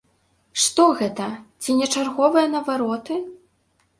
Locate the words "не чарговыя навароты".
1.81-3.19